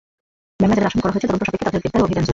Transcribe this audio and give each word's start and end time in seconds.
মামলায় 0.61 0.75
যাদের 0.83 0.89
আসামি 0.89 1.01
করা 1.03 1.13
হয়েছে 1.13 1.27
তদন্ত 1.29 1.41
সাপেক্ষে 1.45 1.63
তাঁদের 1.65 1.81
গ্রেপ্তারে 1.81 2.05
অভিযান 2.07 2.21
চলছে। 2.23 2.29